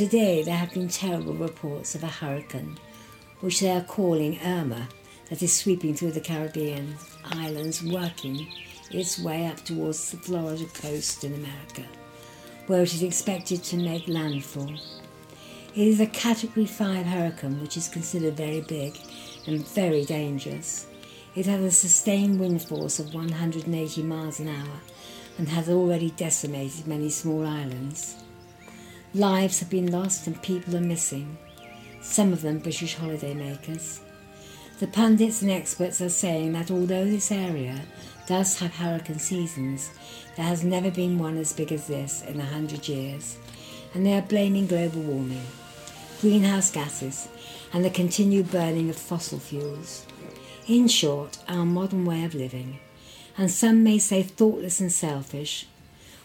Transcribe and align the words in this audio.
today 0.00 0.42
there 0.42 0.56
have 0.56 0.72
been 0.72 0.88
terrible 0.88 1.34
reports 1.34 1.94
of 1.94 2.02
a 2.02 2.06
hurricane, 2.06 2.78
which 3.40 3.60
they 3.60 3.70
are 3.70 3.82
calling 3.82 4.40
Irma, 4.42 4.88
that 5.28 5.42
is 5.42 5.54
sweeping 5.54 5.94
through 5.94 6.12
the 6.12 6.22
Caribbean 6.22 6.96
islands, 7.22 7.82
working 7.82 8.50
its 8.90 9.18
way 9.18 9.44
up 9.44 9.62
towards 9.62 10.10
the 10.10 10.16
Florida 10.16 10.64
coast 10.72 11.22
in 11.22 11.34
America, 11.34 11.84
where 12.66 12.80
it 12.80 12.94
is 12.94 13.02
expected 13.02 13.62
to 13.62 13.76
make 13.76 14.08
landfall. 14.08 14.72
It 15.74 15.86
is 15.86 16.00
a 16.00 16.06
Category 16.06 16.64
5 16.64 17.04
hurricane, 17.04 17.60
which 17.60 17.76
is 17.76 17.86
considered 17.88 18.38
very 18.38 18.62
big 18.62 18.98
and 19.46 19.68
very 19.68 20.06
dangerous. 20.06 20.86
It 21.34 21.44
has 21.44 21.62
a 21.62 21.70
sustained 21.70 22.40
wind 22.40 22.62
force 22.62 23.00
of 23.00 23.12
180 23.12 24.02
miles 24.04 24.40
an 24.40 24.48
hour 24.48 24.80
and 25.36 25.46
has 25.50 25.68
already 25.68 26.10
decimated 26.12 26.86
many 26.86 27.10
small 27.10 27.46
islands. 27.46 28.16
Lives 29.14 29.58
have 29.58 29.68
been 29.68 29.90
lost 29.90 30.28
and 30.28 30.40
people 30.40 30.76
are 30.76 30.80
missing, 30.80 31.36
some 32.00 32.32
of 32.32 32.42
them 32.42 32.60
British 32.60 32.94
holidaymakers. 32.94 33.98
The 34.78 34.86
pundits 34.86 35.42
and 35.42 35.50
experts 35.50 36.00
are 36.00 36.08
saying 36.08 36.52
that 36.52 36.70
although 36.70 37.04
this 37.04 37.32
area 37.32 37.80
does 38.28 38.60
have 38.60 38.76
hurricane 38.76 39.18
seasons, 39.18 39.90
there 40.36 40.46
has 40.46 40.62
never 40.62 40.92
been 40.92 41.18
one 41.18 41.38
as 41.38 41.52
big 41.52 41.72
as 41.72 41.88
this 41.88 42.22
in 42.22 42.38
a 42.38 42.44
hundred 42.44 42.86
years, 42.86 43.36
and 43.94 44.06
they 44.06 44.14
are 44.14 44.22
blaming 44.22 44.68
global 44.68 45.02
warming, 45.02 45.42
greenhouse 46.20 46.70
gases, 46.70 47.28
and 47.72 47.84
the 47.84 47.90
continued 47.90 48.52
burning 48.52 48.88
of 48.90 48.96
fossil 48.96 49.40
fuels. 49.40 50.06
In 50.68 50.86
short, 50.86 51.36
our 51.48 51.66
modern 51.66 52.04
way 52.04 52.22
of 52.22 52.36
living, 52.36 52.78
and 53.36 53.50
some 53.50 53.82
may 53.82 53.98
say 53.98 54.22
thoughtless 54.22 54.78
and 54.78 54.92
selfish. 54.92 55.66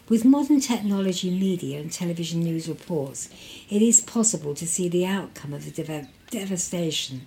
With 0.08 0.24
modern 0.24 0.60
technology, 0.60 1.30
media, 1.30 1.80
and 1.80 1.90
television 1.90 2.40
news 2.40 2.68
reports, 2.68 3.28
it 3.68 3.82
is 3.82 4.00
possible 4.00 4.54
to 4.54 4.64
see 4.64 4.88
the 4.88 5.04
outcome 5.04 5.52
of 5.52 5.64
the 5.64 5.82
dev- 5.82 6.06
devastation 6.30 7.26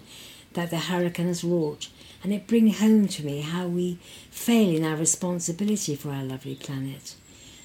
that 0.54 0.70
the 0.70 0.78
hurricane 0.78 1.28
has 1.28 1.44
wrought, 1.44 1.90
and 2.24 2.32
it 2.32 2.48
brings 2.48 2.80
home 2.80 3.10
to 3.10 3.26
me 3.26 3.42
how 3.42 3.68
we 3.68 4.00
fail 4.32 4.74
in 4.74 4.86
our 4.86 4.96
responsibility 4.96 5.94
for 5.98 6.12
our 6.12 6.24
lovely 6.24 6.56
planet. 6.56 7.16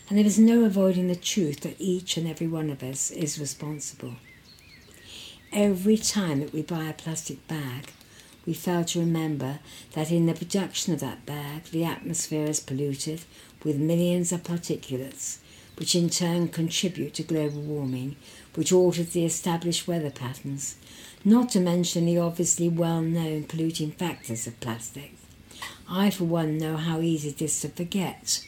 And 0.09 0.19
there 0.19 0.27
is 0.27 0.39
no 0.39 0.65
avoiding 0.65 1.07
the 1.07 1.15
truth 1.15 1.61
that 1.61 1.81
each 1.81 2.17
and 2.17 2.27
every 2.27 2.49
one 2.49 2.69
of 2.69 2.83
us 2.83 3.13
is 3.13 3.39
responsible. 3.39 4.15
Every 5.53 5.97
time 5.97 6.41
that 6.41 6.53
we 6.53 6.63
buy 6.63 6.87
a 6.87 6.93
plastic 6.93 7.47
bag, 7.47 7.93
we 8.47 8.55
fail 8.55 8.85
to 8.85 9.01
remember 9.01 9.59
that 9.93 10.11
in 10.11 10.27
the 10.27 10.35
production 10.35 10.93
of 10.93 11.01
that 11.01 11.25
bag, 11.25 11.65
the 11.65 11.85
atmosphere 11.85 12.47
is 12.47 12.61
polluted 12.61 13.23
with 13.65 13.77
millions 13.77 14.33
of 14.33 14.43
particulates, 14.43 15.39
which 15.77 15.95
in 15.95 16.11
turn 16.11 16.49
contribute 16.49 17.15
to 17.15 17.23
global 17.23 17.63
warming, 17.63 18.17
which 18.55 18.73
alters 18.73 19.11
the 19.11 19.25
established 19.25 19.89
weather 19.89 20.11
patterns, 20.11 20.77
not 21.25 21.49
to 21.51 21.61
mention 21.61 22.07
the 22.07 22.19
obviously 22.19 22.69
well 22.69 23.01
known 23.01 23.45
polluting 23.45 23.91
factors 23.91 24.47
of 24.47 24.61
plastic. 24.61 25.15
I, 25.89 26.11
for 26.11 26.25
one, 26.25 26.59
know 26.59 26.77
how 26.77 27.01
easy 27.01 27.31
it 27.31 27.43
is 27.43 27.61
to 27.61 27.69
forget 27.69 28.45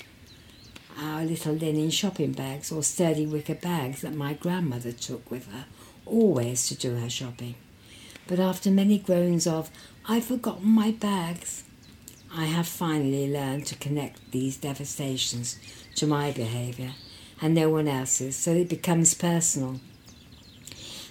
our 0.99 1.25
little 1.25 1.53
linen 1.53 1.91
shopping 1.91 2.33
bags 2.33 2.73
or 2.73 2.83
sturdy 2.83 3.27
wicker 3.27 3.55
bags 3.55 4.01
that 4.01 4.15
my 4.15 4.33
grandmother 4.33 4.93
took 4.93 5.31
with 5.31 5.47
her 5.53 5.67
always 6.07 6.67
to 6.69 6.75
do 6.75 6.95
her 6.97 7.11
shopping. 7.11 7.55
But 8.27 8.41
after 8.41 8.71
many 8.71 8.99
groans 8.99 9.47
of, 9.47 9.71
I've 10.09 10.25
forgotten 10.25 10.69
my 10.69 10.91
bags, 10.91 11.65
I 12.35 12.47
have 12.47 12.67
finally 12.67 13.33
learned 13.33 13.67
to 13.67 13.77
connect 13.77 14.33
these 14.33 14.57
devastations 14.57 15.59
to 15.95 16.07
my 16.07 16.33
behaviour 16.33 16.93
and 17.41 17.55
no 17.55 17.71
one 17.71 17.89
else's, 17.89 18.37
so 18.37 18.53
it 18.53 18.69
becomes 18.69 19.15
personal 19.15 19.81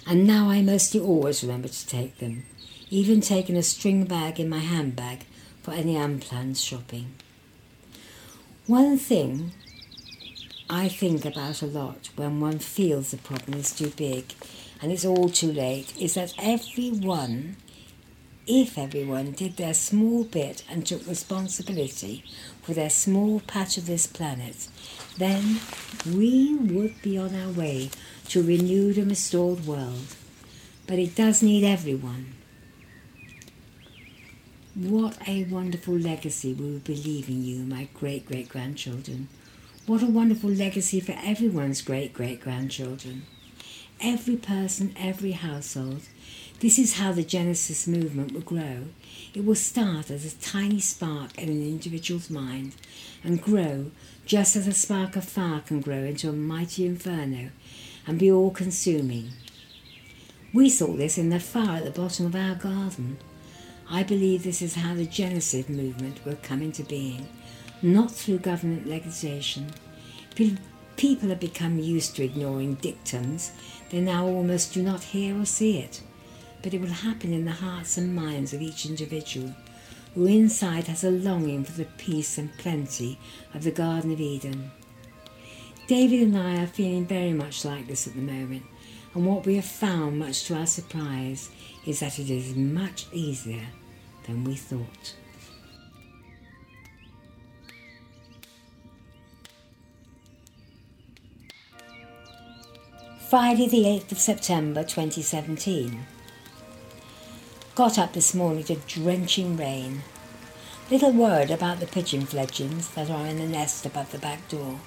and 0.06 0.24
now 0.24 0.48
I 0.48 0.62
mostly 0.62 1.00
always 1.00 1.42
remember 1.42 1.66
to 1.66 1.86
take 1.86 2.18
them, 2.18 2.44
even 2.90 3.20
taking 3.20 3.56
a 3.56 3.62
string 3.62 4.04
bag 4.04 4.38
in 4.38 4.48
my 4.48 4.60
handbag 4.60 5.26
for 5.62 5.72
any 5.72 5.96
unplanned 5.96 6.56
shopping. 6.56 7.14
One 8.68 8.98
thing 8.98 9.50
I 10.70 10.88
think 10.88 11.24
about 11.24 11.60
a 11.60 11.66
lot 11.66 12.10
when 12.14 12.38
one 12.38 12.60
feels 12.60 13.10
the 13.10 13.16
problem 13.16 13.58
is 13.58 13.74
too 13.74 13.90
big 13.90 14.32
and 14.82 14.92
it's 14.92 15.04
all 15.04 15.28
too 15.28 15.52
late 15.52 15.96
is 15.98 16.14
that 16.14 16.34
everyone, 16.38 17.56
if 18.46 18.76
everyone 18.76 19.32
did 19.32 19.56
their 19.56 19.74
small 19.74 20.24
bit 20.24 20.64
and 20.70 20.86
took 20.86 21.06
responsibility 21.06 22.24
for 22.62 22.74
their 22.74 22.90
small 22.90 23.40
patch 23.40 23.78
of 23.78 23.86
this 23.86 24.06
planet, 24.06 24.68
then 25.16 25.60
we 26.06 26.54
would 26.54 27.00
be 27.02 27.16
on 27.16 27.34
our 27.34 27.50
way 27.50 27.90
to 28.28 28.40
a 28.40 28.42
renewed 28.42 28.98
and 28.98 29.08
restored 29.08 29.66
world. 29.66 30.14
But 30.86 30.98
it 30.98 31.14
does 31.14 31.42
need 31.42 31.64
everyone. 31.64 32.34
What 34.74 35.16
a 35.26 35.44
wonderful 35.44 35.94
legacy 35.94 36.52
we 36.52 36.70
will 36.70 36.78
be 36.80 36.96
leaving 36.96 37.42
you, 37.42 37.64
my 37.64 37.88
great 37.94 38.26
great 38.26 38.50
grandchildren. 38.50 39.28
What 39.86 40.02
a 40.02 40.06
wonderful 40.06 40.50
legacy 40.50 41.00
for 41.00 41.16
everyone's 41.24 41.80
great 41.80 42.12
great 42.12 42.42
grandchildren. 42.42 43.22
Every 44.00 44.36
person, 44.36 44.94
every 44.98 45.32
household. 45.32 46.02
This 46.60 46.78
is 46.78 46.98
how 46.98 47.12
the 47.12 47.22
Genesis 47.22 47.86
movement 47.86 48.32
will 48.32 48.42
grow. 48.42 48.84
It 49.34 49.44
will 49.44 49.54
start 49.54 50.10
as 50.10 50.24
a 50.24 50.36
tiny 50.36 50.80
spark 50.80 51.36
in 51.38 51.48
an 51.48 51.62
individual's 51.62 52.30
mind 52.30 52.74
and 53.24 53.42
grow 53.42 53.90
just 54.26 54.54
as 54.56 54.66
a 54.66 54.72
spark 54.72 55.16
of 55.16 55.24
fire 55.24 55.60
can 55.60 55.80
grow 55.80 56.04
into 56.04 56.28
a 56.28 56.32
mighty 56.32 56.84
inferno 56.86 57.50
and 58.06 58.18
be 58.18 58.30
all 58.30 58.50
consuming. 58.50 59.30
We 60.52 60.68
saw 60.68 60.94
this 60.94 61.18
in 61.18 61.30
the 61.30 61.40
fire 61.40 61.78
at 61.78 61.84
the 61.84 61.90
bottom 61.90 62.26
of 62.26 62.36
our 62.36 62.54
garden. 62.54 63.18
I 63.88 64.02
believe 64.02 64.42
this 64.42 64.62
is 64.62 64.74
how 64.74 64.94
the 64.94 65.06
Genesis 65.06 65.68
movement 65.68 66.24
will 66.24 66.36
come 66.42 66.60
into 66.60 66.84
being, 66.84 67.28
not 67.82 68.10
through 68.10 68.38
government 68.38 68.86
legislation. 68.86 69.72
People 70.34 71.28
have 71.28 71.40
become 71.40 71.78
used 71.78 72.16
to 72.16 72.24
ignoring 72.24 72.74
dictums. 72.76 73.52
They 73.90 74.00
now 74.00 74.26
almost 74.26 74.74
do 74.74 74.82
not 74.82 75.02
hear 75.02 75.38
or 75.40 75.46
see 75.46 75.78
it. 75.78 76.02
But 76.62 76.74
it 76.74 76.80
will 76.80 76.88
happen 76.88 77.32
in 77.32 77.44
the 77.44 77.52
hearts 77.52 77.96
and 77.96 78.14
minds 78.14 78.52
of 78.52 78.60
each 78.60 78.86
individual 78.86 79.54
who 80.14 80.24
inside 80.26 80.86
has 80.88 81.04
a 81.04 81.10
longing 81.10 81.62
for 81.62 81.72
the 81.72 81.84
peace 81.84 82.38
and 82.38 82.56
plenty 82.56 83.18
of 83.52 83.62
the 83.62 83.70
Garden 83.70 84.10
of 84.12 84.20
Eden. 84.20 84.70
David 85.86 86.22
and 86.22 86.38
I 86.38 86.62
are 86.62 86.66
feeling 86.66 87.06
very 87.06 87.34
much 87.34 87.66
like 87.66 87.86
this 87.86 88.06
at 88.06 88.14
the 88.14 88.20
moment, 88.20 88.64
and 89.14 89.26
what 89.26 89.44
we 89.44 89.56
have 89.56 89.66
found, 89.66 90.18
much 90.18 90.44
to 90.44 90.56
our 90.56 90.66
surprise, 90.66 91.50
is 91.84 92.00
that 92.00 92.18
it 92.18 92.30
is 92.30 92.56
much 92.56 93.06
easier 93.12 93.66
than 94.26 94.42
we 94.42 94.54
thought. 94.54 95.14
Friday, 103.28 103.66
the 103.66 103.82
8th 103.82 104.12
of 104.12 104.20
September 104.20 104.84
2017. 104.84 106.06
Got 107.74 107.98
up 107.98 108.12
this 108.12 108.34
morning 108.34 108.62
to 108.62 108.76
drenching 108.76 109.56
rain. 109.56 110.02
Little 110.92 111.10
word 111.10 111.50
about 111.50 111.80
the 111.80 111.88
pigeon 111.88 112.24
fledglings 112.24 112.88
that 112.90 113.10
are 113.10 113.26
in 113.26 113.38
the 113.38 113.48
nest 113.48 113.84
above 113.84 114.12
the 114.12 114.18
back 114.18 114.48
door. 114.48 114.78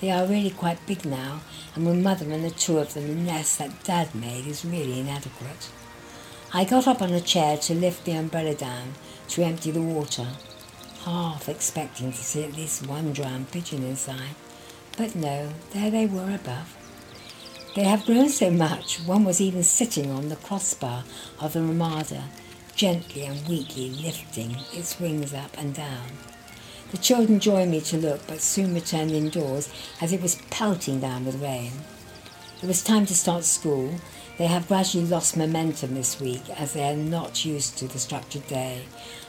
They 0.00 0.12
are 0.12 0.28
really 0.28 0.50
quite 0.50 0.86
big 0.86 1.04
now, 1.04 1.40
and 1.74 1.84
with 1.84 1.96
mother 2.04 2.30
and 2.30 2.44
the 2.44 2.50
two 2.50 2.78
of 2.78 2.94
them, 2.94 3.08
the 3.08 3.14
nest 3.16 3.58
that 3.58 3.82
dad 3.82 4.14
made 4.14 4.46
is 4.46 4.64
really 4.64 5.00
inadequate. 5.00 5.68
I 6.54 6.64
got 6.64 6.86
up 6.86 7.02
on 7.02 7.12
a 7.12 7.20
chair 7.20 7.56
to 7.56 7.74
lift 7.74 8.04
the 8.04 8.12
umbrella 8.12 8.54
down 8.54 8.94
to 9.30 9.42
empty 9.42 9.72
the 9.72 9.82
water, 9.82 10.28
half 11.00 11.48
expecting 11.48 12.12
to 12.12 12.18
see 12.18 12.44
at 12.44 12.54
least 12.54 12.86
one 12.86 13.12
drowned 13.12 13.50
pigeon 13.50 13.82
inside. 13.82 14.36
But 14.96 15.16
no, 15.16 15.52
there 15.72 15.90
they 15.90 16.06
were 16.06 16.32
above. 16.32 16.85
They 17.76 17.84
have 17.84 18.06
grown 18.06 18.30
so 18.30 18.50
much, 18.50 19.00
one 19.00 19.26
was 19.26 19.38
even 19.38 19.62
sitting 19.62 20.10
on 20.10 20.30
the 20.30 20.36
crossbar 20.36 21.04
of 21.38 21.52
the 21.52 21.60
Ramada, 21.60 22.24
gently 22.74 23.26
and 23.26 23.46
weakly 23.46 23.90
lifting 23.90 24.56
its 24.72 24.98
wings 24.98 25.34
up 25.34 25.50
and 25.58 25.74
down. 25.74 26.06
The 26.90 26.96
children 26.96 27.38
joined 27.38 27.72
me 27.72 27.82
to 27.82 27.98
look, 27.98 28.26
but 28.26 28.40
soon 28.40 28.72
returned 28.72 29.10
indoors 29.10 29.68
as 30.00 30.14
it 30.14 30.22
was 30.22 30.40
pelting 30.48 31.00
down 31.00 31.26
with 31.26 31.42
rain. 31.42 31.72
It 32.62 32.66
was 32.66 32.82
time 32.82 33.04
to 33.04 33.14
start 33.14 33.44
school. 33.44 33.96
They 34.38 34.46
have 34.46 34.68
gradually 34.68 35.04
lost 35.04 35.36
momentum 35.36 35.96
this 35.96 36.18
week 36.18 36.48
as 36.58 36.72
they 36.72 36.90
are 36.90 36.96
not 36.96 37.44
used 37.44 37.76
to 37.76 37.88
the 37.88 37.98
structured 37.98 38.46
day 38.48 38.86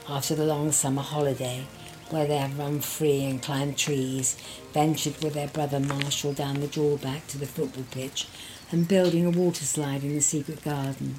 after 0.08 0.34
the 0.34 0.46
long 0.46 0.72
summer 0.72 1.02
holiday, 1.02 1.66
where 2.10 2.26
they 2.26 2.36
have 2.36 2.58
run 2.58 2.80
free 2.80 3.24
and 3.24 3.42
climbed 3.42 3.78
trees, 3.78 4.36
ventured 4.72 5.22
with 5.22 5.34
their 5.34 5.48
brother 5.48 5.80
Marshall 5.80 6.32
down 6.32 6.60
the 6.60 6.66
drawback 6.66 7.26
to 7.28 7.38
the 7.38 7.46
football 7.46 7.84
pitch, 7.90 8.26
and 8.70 8.88
building 8.88 9.26
a 9.26 9.30
water 9.30 9.64
slide 9.64 10.02
in 10.02 10.14
the 10.14 10.20
secret 10.20 10.62
garden. 10.62 11.16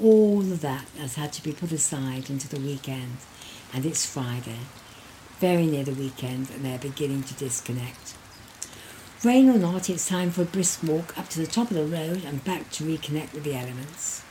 All 0.00 0.40
of 0.40 0.60
that 0.60 0.86
has 0.98 1.16
had 1.16 1.32
to 1.34 1.42
be 1.42 1.52
put 1.52 1.72
aside 1.72 2.30
into 2.30 2.48
the 2.48 2.60
weekend, 2.60 3.18
and 3.72 3.84
it's 3.86 4.06
Friday 4.06 4.58
very 5.42 5.66
near 5.66 5.82
the 5.82 5.92
weekend 5.92 6.48
and 6.50 6.64
they're 6.64 6.78
beginning 6.78 7.24
to 7.24 7.34
disconnect. 7.34 8.14
Rain 9.24 9.50
or 9.50 9.58
not, 9.58 9.90
it's 9.90 10.06
time 10.06 10.30
for 10.30 10.42
a 10.42 10.44
brisk 10.44 10.84
walk 10.84 11.18
up 11.18 11.28
to 11.30 11.40
the 11.40 11.48
top 11.48 11.68
of 11.68 11.76
the 11.76 11.84
road 11.84 12.22
and 12.24 12.44
back 12.44 12.70
to 12.70 12.84
reconnect 12.84 13.32
with 13.32 13.42
the 13.42 13.56
elements. 13.56 14.22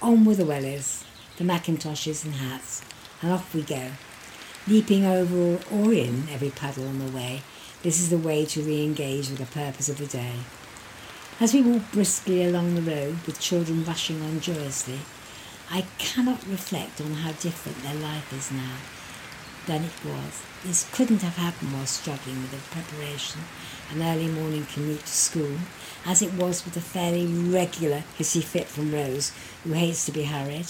On 0.00 0.24
with 0.24 0.38
the 0.38 0.44
wellies, 0.44 1.02
the 1.38 1.44
macintoshes 1.44 2.24
and 2.24 2.34
hats, 2.34 2.82
and 3.20 3.32
off 3.32 3.52
we 3.52 3.62
go. 3.62 3.90
Leaping 4.66 5.04
over 5.04 5.62
or 5.70 5.92
in 5.92 6.26
every 6.30 6.48
puddle 6.48 6.88
on 6.88 6.98
the 6.98 7.14
way, 7.14 7.42
this 7.82 8.00
is 8.00 8.08
the 8.08 8.16
way 8.16 8.46
to 8.46 8.62
re-engage 8.62 9.28
with 9.28 9.38
the 9.38 9.44
purpose 9.44 9.90
of 9.90 9.98
the 9.98 10.06
day. 10.06 10.36
As 11.38 11.52
we 11.52 11.60
walk 11.60 11.82
briskly 11.92 12.42
along 12.42 12.74
the 12.74 12.80
road 12.80 13.18
with 13.26 13.40
children 13.40 13.84
rushing 13.84 14.22
on 14.22 14.40
joyously, 14.40 15.00
I 15.70 15.84
cannot 15.98 16.48
reflect 16.48 16.98
on 17.02 17.12
how 17.12 17.32
different 17.32 17.82
their 17.82 17.94
life 17.94 18.32
is 18.32 18.50
now 18.50 18.76
than 19.66 19.84
it 19.84 20.04
was. 20.04 20.42
This 20.64 20.88
couldn't 20.92 21.20
have 21.20 21.36
happened 21.36 21.74
while 21.74 21.84
struggling 21.84 22.40
with 22.40 22.52
the 22.52 22.74
preparation 22.74 23.42
and 23.90 24.00
early 24.00 24.28
morning 24.28 24.66
commute 24.72 25.04
to 25.04 25.12
school, 25.12 25.58
as 26.06 26.22
it 26.22 26.32
was 26.32 26.64
with 26.64 26.72
the 26.72 26.80
fairly 26.80 27.26
regular 27.26 28.02
hissy 28.18 28.42
fit 28.42 28.68
from 28.68 28.94
Rose, 28.94 29.30
who 29.62 29.72
hates 29.72 30.06
to 30.06 30.12
be 30.12 30.24
hurried, 30.24 30.68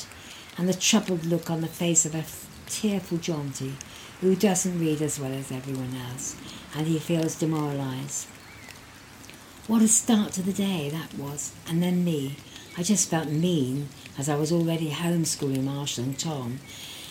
and 0.58 0.68
the 0.68 0.74
troubled 0.74 1.24
look 1.24 1.48
on 1.48 1.60
the 1.60 1.68
face 1.68 2.04
of 2.04 2.14
a 2.16 2.24
tearful 2.68 3.18
Jonty, 3.18 3.72
who 4.20 4.34
doesn't 4.36 4.78
read 4.78 5.02
as 5.02 5.18
well 5.18 5.32
as 5.32 5.52
everyone 5.52 5.94
else, 6.10 6.36
and 6.76 6.86
he 6.86 6.98
feels 6.98 7.38
demoralised. 7.38 8.26
What 9.66 9.80
a 9.80 9.88
start 9.88 10.32
to 10.32 10.42
the 10.42 10.52
day 10.52 10.90
that 10.90 11.14
was. 11.14 11.52
And 11.66 11.82
then 11.82 12.04
me. 12.04 12.36
I 12.76 12.82
just 12.82 13.08
felt 13.08 13.28
mean 13.28 13.88
as 14.18 14.28
I 14.28 14.36
was 14.36 14.52
already 14.52 14.90
homeschooling 14.90 15.64
Marshall 15.64 16.04
and 16.04 16.18
Tom. 16.18 16.58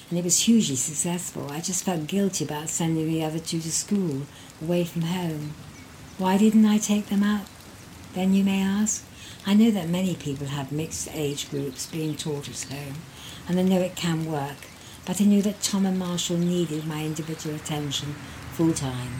And 0.10 0.20
it 0.20 0.24
was 0.24 0.42
hugely 0.42 0.76
successful. 0.76 1.50
I 1.50 1.62
just 1.62 1.84
felt 1.84 2.06
guilty 2.06 2.46
about 2.46 2.70
sending 2.70 3.08
the 3.08 3.24
other 3.24 3.40
two 3.40 3.60
to 3.60 3.72
school, 3.72 4.28
away 4.62 4.84
from 4.84 5.02
home. 5.04 5.56
Why 6.20 6.38
didn't 6.38 6.68
I 6.68 6.78
take 6.78 7.08
them 7.08 7.24
out? 7.24 7.48
Then 8.14 8.36
you 8.36 8.44
may 8.44 8.62
ask. 8.62 9.04
I 9.48 9.56
know 9.56 9.72
that 9.72 9.90
many 9.90 10.14
people 10.14 10.48
have 10.48 10.72
mixed 10.72 11.10
age 11.12 11.50
groups 11.50 11.88
being 11.88 12.16
taught 12.16 12.48
at 12.48 12.64
home, 12.72 12.96
and 13.48 13.60
I 13.60 13.64
know 13.64 13.82
it 13.82 13.96
can 13.96 14.32
work, 14.32 14.58
but 15.06 15.22
I 15.22 15.26
knew 15.26 15.42
that 15.42 15.62
Tom 15.62 15.86
and 15.86 16.00
Marshall 16.00 16.38
needed 16.38 16.86
my 16.86 17.04
individual 17.04 17.56
attention 17.56 18.16
full 18.54 18.74
time 18.74 19.12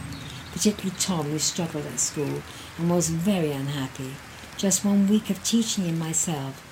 particularly 0.54 0.96
Tom, 1.00 1.26
who 1.26 1.38
struggled 1.40 1.84
at 1.84 1.98
school 1.98 2.40
and 2.78 2.88
was 2.88 3.08
very 3.08 3.50
unhappy. 3.50 4.14
Just 4.56 4.84
one 4.84 5.08
week 5.08 5.28
of 5.28 5.42
teaching 5.42 5.84
him 5.84 5.98
myself, 5.98 6.62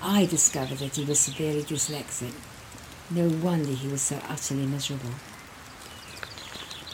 I 0.00 0.26
discovered 0.26 0.78
that 0.78 0.94
he 0.94 1.04
was 1.04 1.18
severely 1.18 1.62
dyslexic. 1.62 2.34
No 3.10 3.28
wonder 3.28 3.72
he 3.72 3.88
was 3.88 4.00
so 4.00 4.20
utterly 4.28 4.64
miserable. 4.64 5.10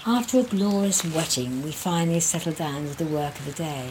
After 0.07 0.39
a 0.39 0.43
glorious 0.43 1.05
wetting, 1.05 1.63
we 1.63 1.71
finally 1.71 2.21
settled 2.21 2.57
down 2.57 2.89
to 2.89 2.97
the 2.97 3.05
work 3.05 3.39
of 3.39 3.45
the 3.45 3.53
day. 3.53 3.91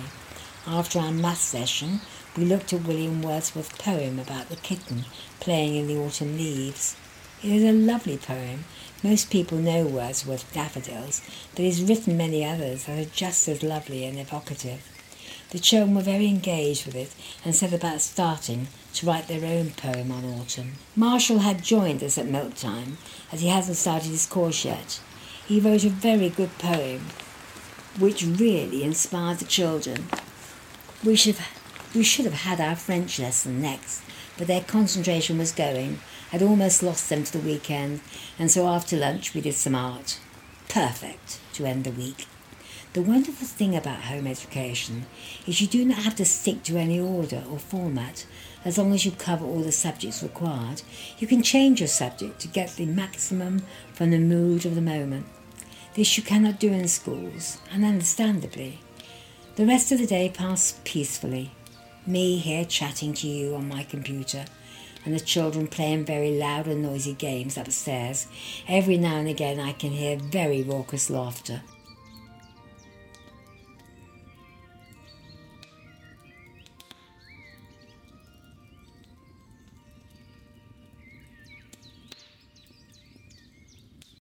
After 0.65 0.97
our 0.97 1.11
math 1.11 1.41
session, 1.41 2.01
we 2.35 2.43
looked 2.43 2.73
at 2.73 2.87
William 2.87 3.21
Wordsworth's 3.21 3.77
poem 3.77 4.17
about 4.17 4.49
the 4.49 4.55
kitten 4.55 5.05
playing 5.39 5.75
in 5.75 5.85
the 5.85 5.97
autumn 5.97 6.37
leaves. 6.37 6.97
It 7.43 7.51
is 7.51 7.63
a 7.63 7.71
lovely 7.71 8.17
poem 8.17 8.65
most 9.03 9.29
people 9.29 9.59
know 9.59 9.85
Wordsworth's 9.85 10.51
Daffodils, 10.51 11.21
but 11.51 11.63
he's 11.63 11.83
written 11.83 12.17
many 12.17 12.43
others 12.43 12.85
that 12.85 12.97
are 12.97 13.09
just 13.09 13.47
as 13.47 13.61
lovely 13.61 14.05
and 14.05 14.17
evocative. 14.17 14.81
The 15.51 15.59
children 15.59 15.93
were 15.93 16.01
very 16.01 16.25
engaged 16.25 16.87
with 16.87 16.95
it 16.95 17.13
and 17.45 17.55
set 17.55 17.73
about 17.73 18.01
starting 18.01 18.67
to 18.95 19.05
write 19.05 19.27
their 19.27 19.45
own 19.45 19.69
poem 19.69 20.11
on 20.11 20.25
autumn. 20.25 20.73
Marshall 20.95 21.39
had 21.39 21.63
joined 21.63 22.01
us 22.01 22.17
at 22.17 22.25
milk 22.25 22.55
time, 22.55 22.97
as 23.31 23.41
he 23.41 23.49
hasn't 23.49 23.77
started 23.77 24.09
his 24.09 24.25
course 24.25 24.65
yet. 24.65 24.99
He 25.45 25.59
wrote 25.59 25.83
a 25.83 25.89
very 25.89 26.29
good 26.29 26.57
poem, 26.57 27.01
which 27.99 28.25
really 28.25 28.83
inspired 28.83 29.37
the 29.37 29.45
children. 29.45 30.07
We 31.03 31.15
should 31.15 31.35
have, 31.35 31.93
we 31.93 32.03
should 32.03 32.25
have 32.25 32.33
had 32.33 32.59
our 32.59 32.75
French 32.75 33.19
lesson 33.19 33.61
next, 33.61 34.01
but 34.39 34.47
their 34.47 34.61
concentration 34.61 35.37
was 35.37 35.51
going, 35.51 35.99
I'd 36.31 36.41
almost 36.41 36.83
lost 36.83 37.09
them 37.09 37.23
to 37.23 37.31
the 37.31 37.47
weekend, 37.47 38.01
and 38.37 38.51
so 38.51 38.67
after 38.67 38.97
lunch 38.97 39.33
we 39.33 39.41
did 39.41 39.53
some 39.53 39.75
art. 39.75 40.19
Perfect 40.67 41.39
to 41.53 41.65
end 41.65 41.85
the 41.85 41.91
week. 41.91 42.27
The 42.93 43.01
wonderful 43.01 43.47
thing 43.47 43.75
about 43.75 44.01
home 44.01 44.27
education 44.27 45.05
is 45.45 45.61
you 45.61 45.67
do 45.67 45.85
not 45.85 45.99
have 45.99 46.15
to 46.15 46.25
stick 46.25 46.63
to 46.63 46.77
any 46.77 46.99
order 46.99 47.43
or 47.49 47.59
format 47.59 48.25
as 48.65 48.77
long 48.77 48.93
as 48.93 49.05
you 49.05 49.11
cover 49.11 49.45
all 49.45 49.61
the 49.61 49.71
subjects 49.71 50.23
required. 50.23 50.81
You 51.19 51.27
can 51.27 51.43
change 51.43 51.79
your 51.79 51.87
subject 51.87 52.39
to 52.41 52.47
get 52.47 52.75
the 52.75 52.85
maximum 52.85 53.61
from 53.93 54.11
the 54.11 54.19
mood 54.19 54.65
of 54.65 54.75
the 54.75 54.81
moment. 54.81 55.27
This 55.93 56.17
you 56.17 56.23
cannot 56.23 56.59
do 56.59 56.71
in 56.71 56.87
schools, 56.87 57.59
and 57.71 57.85
understandably. 57.85 58.79
The 59.55 59.65
rest 59.65 59.91
of 59.91 59.99
the 59.99 60.07
day 60.07 60.29
passed 60.29 60.83
peacefully. 60.83 61.51
Me 62.05 62.37
here 62.37 62.65
chatting 62.65 63.13
to 63.15 63.27
you 63.27 63.55
on 63.55 63.67
my 63.67 63.83
computer 63.83 64.45
and 65.07 65.15
the 65.15 65.21
children 65.21 65.67
playing 65.67 66.03
very 66.03 66.31
loud 66.31 66.67
and 66.67 66.83
noisy 66.83 67.13
games 67.13 67.57
upstairs. 67.57 68.27
Every 68.67 68.97
now 68.97 69.15
and 69.15 69.29
again 69.29 69.57
I 69.57 69.71
can 69.71 69.91
hear 69.91 70.17
very 70.17 70.63
raucous 70.63 71.09
laughter. 71.09 71.61